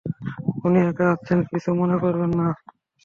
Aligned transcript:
উনি 0.65 0.79
একা 0.89 1.05
আসছেন, 1.13 1.39
কিছু 1.49 1.69
মনে 1.79 1.95
করবেন 2.03 2.31
না। 2.39 2.47